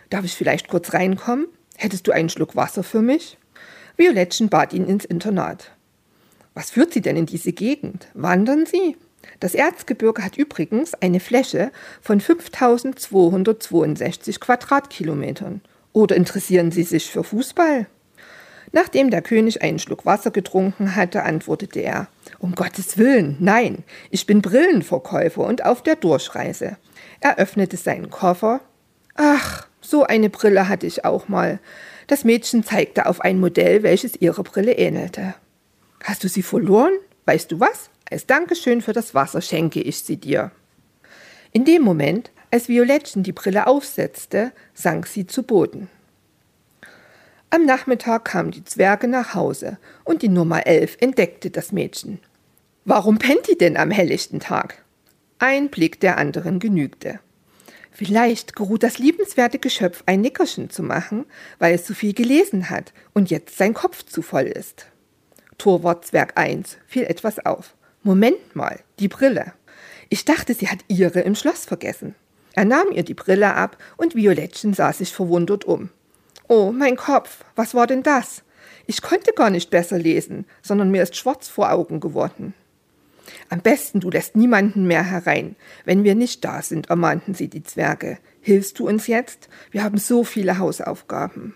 Darf 0.09 0.25
ich 0.25 0.33
vielleicht 0.33 0.67
kurz 0.67 0.93
reinkommen? 0.93 1.47
Hättest 1.75 2.07
du 2.07 2.11
einen 2.11 2.29
Schluck 2.29 2.55
Wasser 2.55 2.83
für 2.83 3.01
mich? 3.01 3.37
Violettchen 3.97 4.49
bat 4.49 4.73
ihn 4.73 4.87
ins 4.87 5.05
Internat. 5.05 5.71
Was 6.53 6.71
führt 6.71 6.93
Sie 6.93 7.01
denn 7.01 7.17
in 7.17 7.27
diese 7.27 7.53
Gegend? 7.53 8.07
Wandern 8.13 8.65
Sie? 8.65 8.97
Das 9.39 9.53
Erzgebirge 9.53 10.23
hat 10.23 10.37
übrigens 10.37 10.95
eine 10.95 11.19
Fläche 11.19 11.71
von 12.01 12.19
5262 12.19 14.39
Quadratkilometern. 14.39 15.61
Oder 15.93 16.15
interessieren 16.15 16.71
Sie 16.71 16.83
sich 16.83 17.11
für 17.11 17.23
Fußball? 17.23 17.87
Nachdem 18.71 19.09
der 19.09 19.21
König 19.21 19.61
einen 19.61 19.79
Schluck 19.79 20.05
Wasser 20.05 20.31
getrunken 20.31 20.95
hatte, 20.95 21.23
antwortete 21.23 21.79
er 21.79 22.07
Um 22.39 22.55
Gottes 22.55 22.97
Willen, 22.97 23.37
nein, 23.39 23.83
ich 24.11 24.25
bin 24.25 24.41
Brillenverkäufer 24.41 25.41
und 25.41 25.65
auf 25.65 25.81
der 25.81 25.95
Durchreise. 25.95 26.77
Er 27.19 27.37
öffnete 27.37 27.77
seinen 27.77 28.09
Koffer. 28.09 28.61
Ach, 29.15 29.67
so 29.81 30.03
eine 30.03 30.29
Brille 30.29 30.67
hatte 30.67 30.85
ich 30.85 31.05
auch 31.05 31.27
mal. 31.27 31.59
Das 32.07 32.23
Mädchen 32.23 32.63
zeigte 32.63 33.05
auf 33.05 33.21
ein 33.21 33.39
Modell, 33.39 33.83
welches 33.83 34.15
ihrer 34.15 34.43
Brille 34.43 34.73
ähnelte. 34.73 35.35
Hast 36.03 36.23
du 36.23 36.27
sie 36.27 36.43
verloren? 36.43 36.93
Weißt 37.25 37.51
du 37.51 37.59
was? 37.59 37.89
Als 38.09 38.25
Dankeschön 38.25 38.81
für 38.81 38.93
das 38.93 39.13
Wasser 39.13 39.41
schenke 39.41 39.81
ich 39.81 39.99
sie 40.03 40.17
dir. 40.17 40.51
In 41.51 41.65
dem 41.65 41.81
Moment, 41.81 42.31
als 42.51 42.69
Violettchen 42.69 43.23
die 43.23 43.33
Brille 43.33 43.67
aufsetzte, 43.67 44.51
sank 44.73 45.07
sie 45.07 45.27
zu 45.27 45.43
Boden. 45.43 45.89
Am 47.49 47.65
Nachmittag 47.65 48.25
kamen 48.25 48.51
die 48.51 48.65
Zwerge 48.65 49.07
nach 49.07 49.33
Hause 49.33 49.77
und 50.03 50.21
die 50.21 50.27
Nummer 50.27 50.67
11 50.67 50.97
entdeckte 50.99 51.49
das 51.49 51.71
Mädchen. 51.71 52.19
Warum 52.83 53.19
pennt 53.19 53.47
die 53.49 53.57
denn 53.57 53.77
am 53.77 53.89
helllichten 53.89 54.41
Tag? 54.41 54.83
Ein 55.39 55.69
Blick 55.69 56.01
der 56.01 56.17
anderen 56.17 56.59
genügte. 56.59 57.21
Vielleicht 57.89 58.57
geruht 58.57 58.83
das 58.83 58.97
liebenswerte 58.97 59.59
Geschöpf 59.59 60.03
ein 60.05 60.19
Nickerchen 60.19 60.69
zu 60.69 60.83
machen, 60.83 61.25
weil 61.57 61.73
es 61.73 61.87
so 61.87 61.93
viel 61.93 62.13
gelesen 62.13 62.69
hat 62.69 62.91
und 63.13 63.29
jetzt 63.29 63.57
sein 63.57 63.73
Kopf 63.73 64.03
zu 64.03 64.21
voll 64.21 64.45
ist. 64.45 64.87
Torwart 65.57 66.05
Zwerg 66.05 66.37
1 66.37 66.77
fiel 66.85 67.03
etwas 67.03 67.43
auf. 67.45 67.75
Moment 68.03 68.57
mal, 68.57 68.81
die 68.99 69.07
Brille. 69.07 69.53
Ich 70.09 70.25
dachte, 70.25 70.53
sie 70.53 70.67
hat 70.67 70.79
ihre 70.89 71.21
im 71.21 71.33
Schloss 71.33 71.63
vergessen. 71.63 72.13
Er 72.53 72.65
nahm 72.65 72.91
ihr 72.91 73.03
die 73.03 73.13
Brille 73.13 73.55
ab 73.55 73.77
und 73.95 74.15
Violettchen 74.15 74.73
sah 74.73 74.91
sich 74.91 75.13
verwundert 75.13 75.63
um. 75.63 75.89
Oh, 76.47 76.71
mein 76.71 76.95
Kopf, 76.95 77.43
was 77.55 77.73
war 77.73 77.87
denn 77.87 78.03
das? 78.03 78.43
Ich 78.85 79.01
konnte 79.01 79.33
gar 79.33 79.49
nicht 79.49 79.69
besser 79.69 79.99
lesen, 79.99 80.45
sondern 80.61 80.91
mir 80.91 81.03
ist 81.03 81.17
schwarz 81.17 81.49
vor 81.49 81.71
Augen 81.71 81.99
geworden. 81.99 82.53
Am 83.49 83.61
besten, 83.61 83.99
du 83.99 84.09
lässt 84.09 84.37
niemanden 84.37 84.87
mehr 84.87 85.03
herein. 85.03 85.57
Wenn 85.83 86.05
wir 86.05 86.15
nicht 86.15 86.45
da 86.45 86.61
sind, 86.61 86.89
ermahnten 86.89 87.33
sie 87.33 87.49
die 87.49 87.63
Zwerge. 87.63 88.17
Hilfst 88.39 88.79
du 88.79 88.87
uns 88.87 89.07
jetzt? 89.07 89.49
Wir 89.71 89.83
haben 89.83 89.97
so 89.97 90.23
viele 90.23 90.57
Hausaufgaben. 90.57 91.53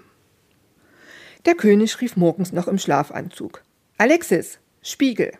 Der 1.46 1.56
König 1.56 2.02
rief 2.02 2.18
morgens 2.18 2.52
noch 2.52 2.68
im 2.68 2.78
Schlafanzug. 2.78 3.64
Alexis, 3.98 4.60
Spiegel. 4.82 5.32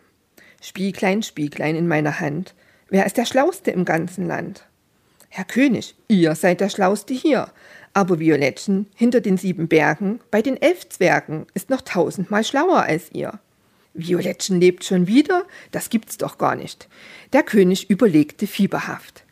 Spieglein, 0.62 1.22
Spieglein 1.22 1.76
in 1.76 1.88
meiner 1.88 2.20
Hand. 2.20 2.54
Wer 2.88 3.04
ist 3.04 3.18
der 3.18 3.26
Schlauste 3.26 3.70
im 3.70 3.84
ganzen 3.84 4.26
Land? 4.26 4.66
Herr 5.28 5.44
König, 5.44 5.94
ihr 6.08 6.34
seid 6.34 6.60
der 6.60 6.68
Schlauste 6.68 7.14
hier. 7.14 7.50
Aber 7.94 8.18
Violettchen 8.18 8.86
hinter 8.94 9.20
den 9.20 9.36
sieben 9.36 9.68
Bergen 9.68 10.20
bei 10.30 10.40
den 10.40 10.60
elf 10.60 10.88
Zwergen 10.88 11.46
ist 11.54 11.68
noch 11.68 11.82
tausendmal 11.82 12.42
schlauer 12.44 12.82
als 12.82 13.10
ihr. 13.12 13.38
Violettchen 13.94 14.60
lebt 14.60 14.84
schon 14.84 15.06
wieder? 15.06 15.44
Das 15.70 15.90
gibt's 15.90 16.16
doch 16.16 16.38
gar 16.38 16.56
nicht. 16.56 16.88
Der 17.34 17.42
König 17.42 17.90
überlegte 17.90 18.46
fieberhaft. 18.46 19.24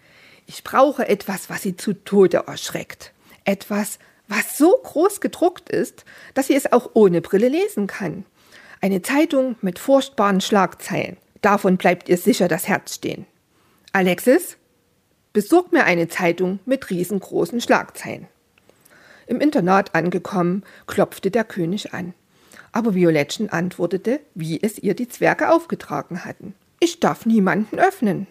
Ich 0.46 0.64
brauche 0.64 1.08
etwas, 1.08 1.48
was 1.48 1.62
sie 1.62 1.76
zu 1.76 1.94
Tode 1.94 2.44
erschreckt. 2.46 3.12
Etwas, 3.44 3.98
was 4.28 4.58
so 4.58 4.76
groß 4.82 5.20
gedruckt 5.20 5.70
ist, 5.70 6.04
dass 6.34 6.48
sie 6.48 6.54
es 6.54 6.70
auch 6.70 6.90
ohne 6.94 7.20
Brille 7.22 7.48
lesen 7.48 7.86
kann. 7.86 8.24
Eine 8.82 9.00
Zeitung 9.00 9.56
mit 9.62 9.78
furchtbaren 9.78 10.40
Schlagzeilen. 10.40 11.16
Davon 11.40 11.78
bleibt 11.78 12.08
ihr 12.08 12.18
sicher 12.18 12.48
das 12.48 12.68
Herz 12.68 12.94
stehen. 12.94 13.26
Alexis, 13.92 14.56
besorg 15.32 15.72
mir 15.72 15.84
eine 15.84 16.08
Zeitung 16.08 16.60
mit 16.66 16.90
riesengroßen 16.90 17.60
Schlagzeilen. 17.60 18.28
Im 19.30 19.40
Internat 19.40 19.94
angekommen, 19.94 20.64
klopfte 20.86 21.30
der 21.30 21.44
König 21.44 21.94
an 21.94 22.12
aber 22.72 22.94
Violettchen 22.94 23.50
antwortete, 23.50 24.20
wie 24.34 24.60
es 24.62 24.78
ihr 24.78 24.94
die 24.94 25.08
Zwerge 25.08 25.50
aufgetragen 25.52 26.24
hatten. 26.24 26.54
Ich 26.78 27.00
darf 27.00 27.26
niemanden 27.26 27.78
öffnen. 27.78 28.26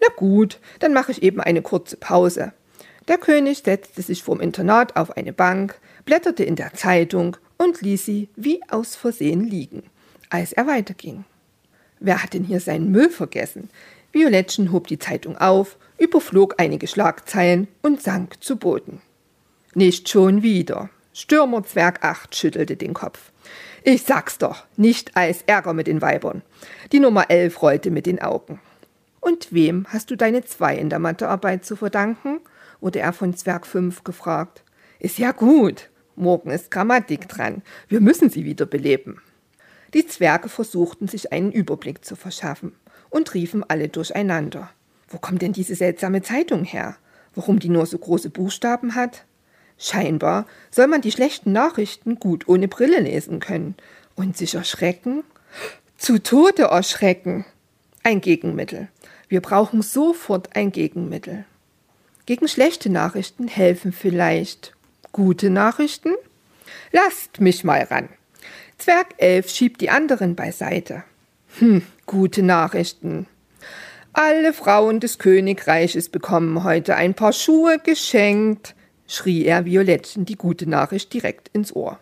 Na 0.00 0.08
gut, 0.16 0.58
dann 0.80 0.92
mache 0.92 1.12
ich 1.12 1.22
eben 1.22 1.40
eine 1.40 1.62
kurze 1.62 1.96
Pause. 1.96 2.52
Der 3.08 3.18
König 3.18 3.62
setzte 3.64 4.02
sich 4.02 4.22
vorm 4.22 4.40
Internat 4.40 4.96
auf 4.96 5.16
eine 5.16 5.32
Bank, 5.32 5.78
blätterte 6.04 6.44
in 6.44 6.56
der 6.56 6.72
Zeitung 6.74 7.36
und 7.58 7.82
ließ 7.82 8.04
sie 8.04 8.28
wie 8.36 8.60
aus 8.68 8.96
Versehen 8.96 9.44
liegen, 9.44 9.82
als 10.30 10.52
er 10.52 10.66
weiterging. 10.66 11.24
Wer 12.00 12.22
hat 12.22 12.34
denn 12.34 12.44
hier 12.44 12.60
seinen 12.60 12.90
Müll 12.90 13.10
vergessen? 13.10 13.70
Violettchen 14.12 14.72
hob 14.72 14.86
die 14.86 14.98
Zeitung 14.98 15.36
auf, 15.36 15.76
überflog 15.98 16.54
einige 16.58 16.86
Schlagzeilen 16.86 17.68
und 17.82 18.02
sank 18.02 18.42
zu 18.42 18.56
Boden. 18.56 19.00
Nicht 19.74 20.10
schon 20.10 20.42
wieder. 20.42 20.90
Stürmerzwerg 21.14 22.04
8 22.04 22.36
schüttelte 22.36 22.76
den 22.76 22.92
Kopf. 22.92 23.32
Ich 23.84 24.02
sag's 24.02 24.36
doch, 24.36 24.66
nicht 24.76 25.16
als 25.16 25.42
Ärger 25.46 25.72
mit 25.72 25.86
den 25.86 26.02
Weibern. 26.02 26.42
Die 26.92 27.00
Nummer 27.00 27.30
11 27.30 27.62
rollte 27.62 27.90
mit 27.90 28.04
den 28.04 28.20
Augen. 28.20 28.60
Und 29.20 29.52
wem 29.52 29.86
hast 29.88 30.10
du 30.10 30.16
deine 30.16 30.44
zwei 30.44 30.76
in 30.76 30.90
der 30.90 30.98
Mathearbeit 30.98 31.64
zu 31.64 31.76
verdanken? 31.76 32.40
wurde 32.82 32.98
er 32.98 33.14
von 33.14 33.34
Zwerg 33.34 33.66
5 33.66 34.04
gefragt. 34.04 34.62
Ist 34.98 35.18
ja 35.18 35.32
gut. 35.32 35.88
Morgen 36.16 36.50
ist 36.50 36.70
Grammatik 36.70 37.28
dran. 37.28 37.62
Wir 37.88 38.00
müssen 38.00 38.28
sie 38.28 38.44
wieder 38.44 38.66
beleben. 38.66 39.22
Die 39.94 40.06
Zwerge 40.06 40.50
versuchten 40.50 41.08
sich 41.08 41.32
einen 41.32 41.50
Überblick 41.50 42.04
zu 42.04 42.14
verschaffen 42.14 42.74
und 43.08 43.32
riefen 43.32 43.64
alle 43.66 43.88
durcheinander. 43.88 44.70
Wo 45.08 45.18
kommt 45.18 45.40
denn 45.40 45.52
diese 45.52 45.76
seltsame 45.76 46.20
Zeitung 46.20 46.64
her? 46.64 46.96
Warum 47.34 47.58
die 47.58 47.70
nur 47.70 47.86
so 47.86 47.96
große 47.96 48.28
Buchstaben 48.28 48.94
hat? 48.94 49.24
Scheinbar 49.82 50.46
soll 50.70 50.86
man 50.86 51.00
die 51.00 51.10
schlechten 51.10 51.50
Nachrichten 51.50 52.20
gut 52.20 52.46
ohne 52.46 52.68
Brille 52.68 53.00
lesen 53.00 53.40
können 53.40 53.74
und 54.14 54.36
sich 54.36 54.54
erschrecken, 54.54 55.24
zu 55.98 56.22
Tode 56.22 56.64
erschrecken. 56.64 57.44
Ein 58.04 58.20
Gegenmittel. 58.20 58.86
Wir 59.28 59.40
brauchen 59.40 59.82
sofort 59.82 60.54
ein 60.54 60.70
Gegenmittel. 60.70 61.44
Gegen 62.26 62.46
schlechte 62.46 62.90
Nachrichten 62.90 63.48
helfen 63.48 63.92
vielleicht 63.92 64.72
gute 65.10 65.50
Nachrichten? 65.50 66.14
Lasst 66.92 67.40
mich 67.40 67.64
mal 67.64 67.82
ran. 67.82 68.08
Zwerg 68.78 69.08
11 69.16 69.50
schiebt 69.50 69.80
die 69.80 69.90
anderen 69.90 70.36
beiseite. 70.36 71.02
Hm, 71.58 71.82
gute 72.06 72.44
Nachrichten. 72.44 73.26
Alle 74.12 74.52
Frauen 74.52 75.00
des 75.00 75.18
Königreiches 75.18 76.08
bekommen 76.08 76.62
heute 76.62 76.94
ein 76.94 77.14
paar 77.14 77.32
Schuhe 77.32 77.80
geschenkt 77.80 78.76
schrie 79.12 79.44
er 79.44 79.66
Violettchen 79.66 80.24
die 80.24 80.36
gute 80.36 80.68
Nachricht 80.68 81.12
direkt 81.12 81.48
ins 81.48 81.74
Ohr. 81.76 81.98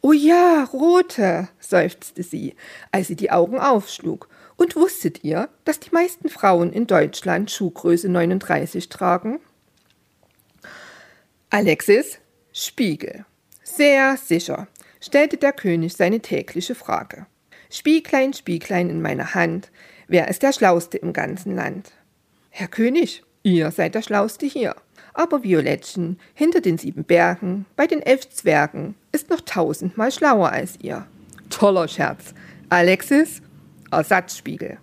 Oh 0.00 0.12
ja, 0.12 0.64
rote, 0.72 1.48
seufzte 1.60 2.22
sie, 2.22 2.54
als 2.90 3.08
sie 3.08 3.16
die 3.16 3.30
Augen 3.30 3.58
aufschlug. 3.58 4.28
Und 4.56 4.74
wusstet 4.74 5.24
ihr, 5.24 5.50
dass 5.64 5.78
die 5.78 5.90
meisten 5.92 6.28
Frauen 6.28 6.72
in 6.72 6.86
Deutschland 6.86 7.50
Schuhgröße 7.50 8.08
39 8.08 8.88
tragen? 8.88 9.40
Alexis, 11.50 12.18
Spiegel. 12.52 13.24
Sehr 13.62 14.16
sicher, 14.16 14.68
stellte 15.00 15.36
der 15.36 15.52
König 15.52 15.94
seine 15.94 16.20
tägliche 16.20 16.74
Frage. 16.74 17.26
Spieglein, 17.70 18.32
Spieglein 18.32 18.88
in 18.88 19.02
meiner 19.02 19.34
Hand, 19.34 19.70
wer 20.06 20.28
ist 20.28 20.42
der 20.42 20.52
Schlauste 20.52 20.96
im 20.96 21.12
ganzen 21.12 21.54
Land? 21.54 21.92
Herr 22.48 22.68
König, 22.68 23.22
ihr 23.42 23.70
seid 23.70 23.94
der 23.94 24.02
Schlauste 24.02 24.46
hier 24.46 24.74
aber 25.18 25.42
Violettchen 25.42 26.20
hinter 26.32 26.60
den 26.60 26.78
sieben 26.78 27.02
Bergen 27.02 27.66
bei 27.74 27.88
den 27.88 28.00
elf 28.00 28.30
Zwergen 28.30 28.94
ist 29.10 29.30
noch 29.30 29.40
tausendmal 29.40 30.12
schlauer 30.12 30.50
als 30.50 30.78
ihr. 30.80 31.06
Toller 31.50 31.88
Scherz. 31.88 32.34
Alexis, 32.68 33.42
Ersatzspiegel. 33.90 34.78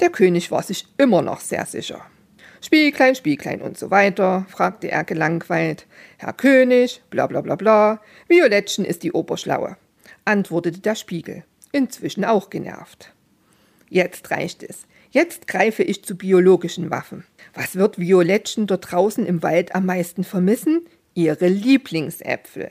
Der 0.00 0.10
König 0.10 0.50
war 0.50 0.62
sich 0.62 0.86
immer 0.98 1.22
noch 1.22 1.40
sehr 1.40 1.64
sicher. 1.64 2.04
Spieglein, 2.60 3.14
Spieglein 3.14 3.62
und 3.62 3.78
so 3.78 3.90
weiter, 3.90 4.44
fragte 4.50 4.90
er 4.90 5.04
gelangweilt. 5.04 5.86
Herr 6.18 6.34
König, 6.34 7.02
bla 7.08 7.26
bla 7.26 7.40
bla 7.40 7.54
bla, 7.54 8.02
Violettchen 8.28 8.84
ist 8.84 9.02
die 9.02 9.12
Oberschlaue, 9.12 9.78
antwortete 10.26 10.80
der 10.80 10.94
Spiegel, 10.94 11.44
inzwischen 11.72 12.26
auch 12.26 12.50
genervt. 12.50 13.14
Jetzt 13.88 14.30
reicht 14.30 14.62
es. 14.62 14.86
Jetzt 15.10 15.46
greife 15.46 15.82
ich 15.82 16.04
zu 16.04 16.18
biologischen 16.18 16.90
Waffen. 16.90 17.24
Was 17.60 17.74
wird 17.74 17.98
Violettchen 17.98 18.68
dort 18.68 18.92
draußen 18.92 19.26
im 19.26 19.42
Wald 19.42 19.74
am 19.74 19.84
meisten 19.84 20.22
vermissen? 20.22 20.86
Ihre 21.14 21.48
Lieblingsäpfel. 21.48 22.70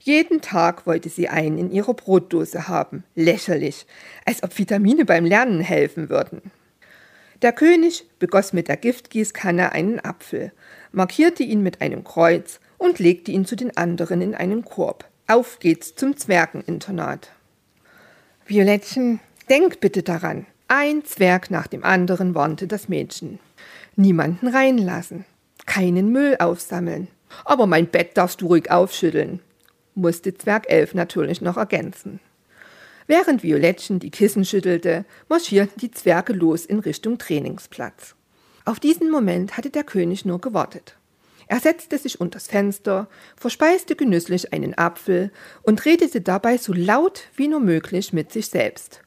Jeden 0.00 0.40
Tag 0.40 0.88
wollte 0.88 1.08
sie 1.08 1.28
einen 1.28 1.56
in 1.56 1.70
ihrer 1.70 1.94
Brotdose 1.94 2.66
haben. 2.66 3.04
Lächerlich. 3.14 3.86
Als 4.24 4.42
ob 4.42 4.58
Vitamine 4.58 5.04
beim 5.04 5.24
Lernen 5.24 5.60
helfen 5.60 6.08
würden. 6.08 6.50
Der 7.42 7.52
König 7.52 8.06
begoss 8.18 8.52
mit 8.52 8.66
der 8.66 8.76
Giftgießkanne 8.76 9.70
einen 9.70 10.00
Apfel, 10.00 10.50
markierte 10.90 11.44
ihn 11.44 11.62
mit 11.62 11.80
einem 11.80 12.02
Kreuz 12.02 12.58
und 12.76 12.98
legte 12.98 13.30
ihn 13.30 13.46
zu 13.46 13.54
den 13.54 13.76
anderen 13.76 14.20
in 14.20 14.34
einen 14.34 14.64
Korb. 14.64 15.08
Auf 15.28 15.60
geht's 15.60 15.94
zum 15.94 16.16
Zwergeninternat. 16.16 17.30
Violettchen, 18.46 19.20
denk 19.48 19.78
bitte 19.78 20.02
daran, 20.02 20.46
ein 20.66 21.04
Zwerg 21.04 21.52
nach 21.52 21.68
dem 21.68 21.84
anderen 21.84 22.34
warnte 22.34 22.66
das 22.66 22.88
Mädchen. 22.88 23.38
Niemanden 23.98 24.46
reinlassen, 24.46 25.24
keinen 25.66 26.12
Müll 26.12 26.36
aufsammeln. 26.38 27.08
Aber 27.44 27.66
mein 27.66 27.88
Bett 27.88 28.16
darfst 28.16 28.40
du 28.40 28.46
ruhig 28.46 28.70
aufschütteln, 28.70 29.40
musste 29.96 30.32
Zwerg 30.34 30.70
Elf 30.70 30.94
natürlich 30.94 31.40
noch 31.40 31.56
ergänzen. 31.56 32.20
Während 33.08 33.42
Violettchen 33.42 33.98
die 33.98 34.12
Kissen 34.12 34.44
schüttelte, 34.44 35.04
marschierten 35.28 35.80
die 35.80 35.90
Zwerge 35.90 36.32
los 36.32 36.64
in 36.64 36.78
Richtung 36.78 37.18
Trainingsplatz. 37.18 38.14
Auf 38.64 38.78
diesen 38.78 39.10
Moment 39.10 39.56
hatte 39.56 39.70
der 39.70 39.82
König 39.82 40.24
nur 40.24 40.40
gewartet. 40.40 40.96
Er 41.48 41.58
setzte 41.58 41.98
sich 41.98 42.20
unters 42.20 42.46
Fenster, 42.46 43.08
verspeiste 43.34 43.96
genüsslich 43.96 44.52
einen 44.52 44.78
Apfel 44.78 45.32
und 45.62 45.84
redete 45.84 46.20
dabei 46.20 46.56
so 46.56 46.72
laut 46.72 47.24
wie 47.34 47.48
nur 47.48 47.60
möglich 47.60 48.12
mit 48.12 48.30
sich 48.30 48.46
selbst. 48.46 49.00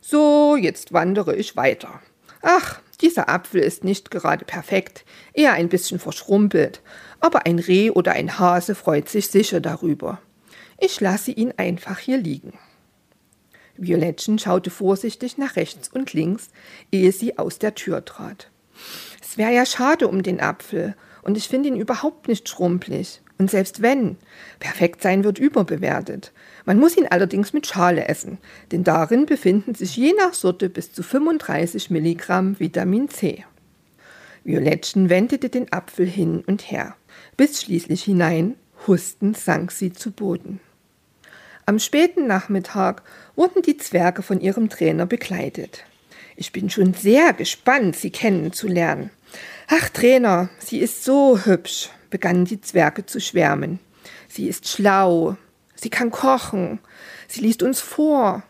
So, 0.00 0.56
jetzt 0.56 0.94
wandere 0.94 1.36
ich 1.36 1.54
weiter. 1.54 2.00
Ach, 2.40 2.80
dieser 3.00 3.28
Apfel 3.28 3.60
ist 3.60 3.84
nicht 3.84 4.10
gerade 4.10 4.44
perfekt, 4.44 5.04
eher 5.32 5.52
ein 5.52 5.68
bisschen 5.68 5.98
verschrumpelt, 5.98 6.82
aber 7.20 7.46
ein 7.46 7.58
Reh 7.58 7.90
oder 7.90 8.12
ein 8.12 8.38
Hase 8.38 8.74
freut 8.74 9.08
sich 9.08 9.28
sicher 9.28 9.60
darüber. 9.60 10.20
Ich 10.78 11.00
lasse 11.00 11.30
ihn 11.30 11.52
einfach 11.56 11.98
hier 11.98 12.18
liegen. 12.18 12.52
Violettchen 13.76 14.38
schaute 14.38 14.70
vorsichtig 14.70 15.38
nach 15.38 15.56
rechts 15.56 15.88
und 15.88 16.12
links, 16.12 16.48
ehe 16.90 17.12
sie 17.12 17.38
aus 17.38 17.58
der 17.58 17.74
Tür 17.74 18.04
trat. 18.04 18.50
Es 19.22 19.38
wäre 19.38 19.52
ja 19.52 19.64
schade 19.64 20.08
um 20.08 20.22
den 20.22 20.40
Apfel, 20.40 20.96
und 21.22 21.36
ich 21.36 21.48
finde 21.48 21.68
ihn 21.68 21.76
überhaupt 21.76 22.26
nicht 22.26 22.48
schrumpelig. 22.48 23.20
Und 23.38 23.50
selbst 23.50 23.82
wenn, 23.82 24.16
perfekt 24.58 25.00
sein 25.00 25.22
wird 25.22 25.38
überbewertet. 25.38 26.32
Man 26.64 26.78
muss 26.78 26.96
ihn 26.96 27.06
allerdings 27.08 27.52
mit 27.52 27.66
Schale 27.66 28.08
essen, 28.08 28.38
denn 28.72 28.82
darin 28.82 29.26
befinden 29.26 29.74
sich 29.74 29.96
je 29.96 30.12
nach 30.18 30.34
Sorte 30.34 30.68
bis 30.68 30.92
zu 30.92 31.04
35 31.04 31.90
Milligramm 31.90 32.58
Vitamin 32.58 33.08
C. 33.08 33.44
Violettchen 34.42 35.08
wendete 35.08 35.50
den 35.50 35.72
Apfel 35.72 36.06
hin 36.06 36.42
und 36.46 36.70
her, 36.70 36.96
bis 37.36 37.62
schließlich 37.62 38.02
hinein, 38.02 38.56
hustend 38.86 39.38
sank 39.38 39.70
sie 39.70 39.92
zu 39.92 40.10
Boden. 40.10 40.60
Am 41.66 41.78
späten 41.78 42.26
Nachmittag 42.26 43.02
wurden 43.36 43.62
die 43.62 43.76
Zwerge 43.76 44.22
von 44.22 44.40
ihrem 44.40 44.70
Trainer 44.70 45.06
begleitet. 45.06 45.84
Ich 46.34 46.50
bin 46.50 46.70
schon 46.70 46.94
sehr 46.94 47.34
gespannt, 47.34 47.94
sie 47.94 48.10
kennenzulernen. 48.10 49.10
Ach, 49.66 49.88
Trainer, 49.90 50.48
sie 50.58 50.78
ist 50.78 51.04
so 51.04 51.44
hübsch, 51.44 51.90
begannen 52.10 52.44
die 52.44 52.60
Zwerge 52.60 53.06
zu 53.06 53.20
schwärmen. 53.20 53.78
Sie 54.28 54.48
ist 54.48 54.68
schlau, 54.68 55.36
sie 55.74 55.90
kann 55.90 56.10
kochen, 56.10 56.78
sie 57.26 57.40
liest 57.40 57.62
uns 57.62 57.80
vor, 57.80 58.42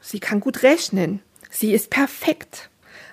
sie 0.00 0.20
kann 0.20 0.40
gut 0.40 0.62
rechnen, 0.62 1.20
sie 1.50 1.72
ist 1.72 1.90
perfekt. 1.90 2.70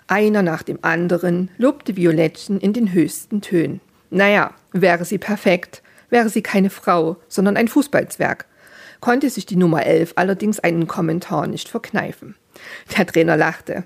Einer 0.08 0.41
nach 0.41 0.63
dem 0.63 0.79
anderen 0.81 1.51
lobte 1.58 1.96
Violettchen 1.96 2.60
in 2.60 2.74
den 2.74 2.91
höchsten 2.91 3.41
Tönen. 3.41 3.79
Naja, 4.10 4.53
wäre 4.74 5.05
sie 5.05 5.17
perfekt, 5.17 5.84
wäre 6.10 6.29
sie 6.29 6.41
keine 6.41 6.70
Frau, 6.70 7.17
sondern 7.27 7.55
ein 7.55 7.67
Fußballzwerg 7.67 8.46
konnte 9.01 9.29
sich 9.29 9.46
die 9.46 9.58
Nummer 9.58 9.86
11 9.86 10.13
allerdings 10.15 10.60
einen 10.60 10.88
Kommentar 10.88 11.48
nicht 11.48 11.67
verkneifen. 11.67 12.36
Der 12.96 13.05
Trainer 13.05 13.36
lachte. 13.36 13.84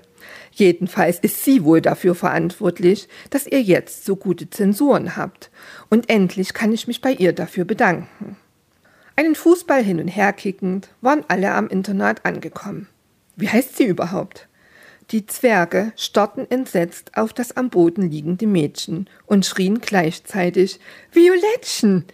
Jedenfalls 0.58 1.18
ist 1.18 1.44
sie 1.44 1.64
wohl 1.64 1.82
dafür 1.82 2.14
verantwortlich, 2.14 3.08
dass 3.28 3.46
ihr 3.46 3.60
jetzt 3.60 4.06
so 4.06 4.16
gute 4.16 4.48
Zensuren 4.48 5.14
habt. 5.14 5.50
Und 5.90 6.08
endlich 6.08 6.54
kann 6.54 6.72
ich 6.72 6.86
mich 6.86 7.02
bei 7.02 7.12
ihr 7.12 7.34
dafür 7.34 7.66
bedanken. 7.66 8.38
Einen 9.16 9.34
Fußball 9.34 9.84
hin 9.84 10.00
und 10.00 10.08
her 10.08 10.32
kickend 10.32 10.88
waren 11.02 11.24
alle 11.28 11.52
am 11.52 11.68
Internat 11.68 12.24
angekommen. 12.24 12.88
Wie 13.36 13.50
heißt 13.50 13.76
sie 13.76 13.84
überhaupt? 13.84 14.48
Die 15.10 15.26
Zwerge 15.26 15.92
starrten 15.94 16.50
entsetzt 16.50 17.18
auf 17.18 17.34
das 17.34 17.54
am 17.54 17.68
Boden 17.68 18.10
liegende 18.10 18.46
Mädchen 18.46 19.10
und 19.26 19.44
schrien 19.44 19.80
gleichzeitig 19.80 20.80
Violettchen, 21.12 22.06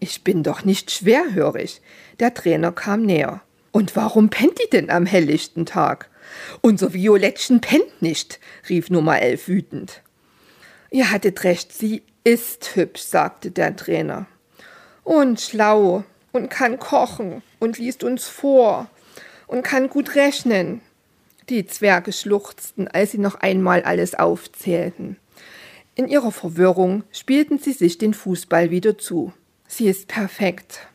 ich 0.00 0.24
bin 0.24 0.42
doch 0.42 0.64
nicht 0.64 0.90
schwerhörig. 0.90 1.80
Der 2.18 2.34
Trainer 2.34 2.72
kam 2.72 3.02
näher. 3.02 3.40
Und 3.70 3.94
warum 3.94 4.30
pennt 4.30 4.58
die 4.60 4.68
denn 4.68 4.90
am 4.90 5.06
helllichten 5.06 5.64
Tag? 5.64 6.10
Unser 6.60 6.92
Violettchen 6.94 7.60
pennt 7.60 8.02
nicht, 8.02 8.40
rief 8.68 8.90
Nummer 8.90 9.20
elf 9.20 9.48
wütend. 9.48 10.02
Ihr 10.90 11.10
hattet 11.10 11.44
recht, 11.44 11.72
sie 11.72 12.02
ist 12.22 12.76
hübsch, 12.76 13.02
sagte 13.02 13.50
der 13.50 13.76
Trainer. 13.76 14.26
Und 15.02 15.40
schlau 15.40 16.04
und 16.32 16.50
kann 16.50 16.78
kochen 16.78 17.42
und 17.60 17.78
liest 17.78 18.04
uns 18.04 18.26
vor 18.26 18.88
und 19.46 19.62
kann 19.62 19.88
gut 19.88 20.14
rechnen. 20.14 20.80
Die 21.48 21.66
Zwerge 21.66 22.12
schluchzten, 22.12 22.88
als 22.88 23.12
sie 23.12 23.18
noch 23.18 23.34
einmal 23.36 23.82
alles 23.82 24.14
aufzählten. 24.14 25.16
In 25.94 26.08
ihrer 26.08 26.32
Verwirrung 26.32 27.04
spielten 27.12 27.58
sie 27.58 27.72
sich 27.72 27.98
den 27.98 28.14
Fußball 28.14 28.70
wieder 28.70 28.98
zu. 28.98 29.32
Sie 29.68 29.86
ist 29.86 30.08
perfekt. 30.08 30.86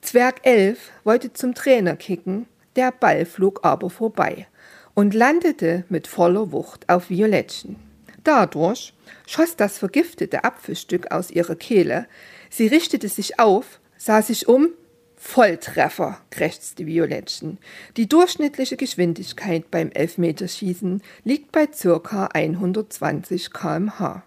Zwerg 0.00 0.40
11 0.44 0.90
wollte 1.04 1.32
zum 1.32 1.54
Trainer 1.54 1.96
kicken, 1.96 2.46
der 2.76 2.92
Ball 2.92 3.24
flog 3.24 3.60
aber 3.62 3.90
vorbei 3.90 4.46
und 4.94 5.14
landete 5.14 5.84
mit 5.88 6.06
voller 6.06 6.52
Wucht 6.52 6.88
auf 6.88 7.10
Violettchen. 7.10 7.76
Dadurch 8.24 8.94
schoss 9.26 9.56
das 9.56 9.78
vergiftete 9.78 10.44
Apfelstück 10.44 11.10
aus 11.10 11.30
ihrer 11.30 11.56
Kehle. 11.56 12.06
Sie 12.50 12.66
richtete 12.66 13.08
sich 13.08 13.38
auf, 13.38 13.80
sah 13.96 14.22
sich 14.22 14.48
um. 14.48 14.68
Volltreffer, 15.16 16.18
krächzte 16.30 16.84
Violettchen. 16.84 17.58
Die 17.96 18.08
durchschnittliche 18.08 18.76
Geschwindigkeit 18.76 19.70
beim 19.70 19.92
Elfmeterschießen 19.92 21.00
liegt 21.22 21.52
bei 21.52 21.68
circa 21.72 22.26
120 22.34 23.52
kmh. 23.52 24.24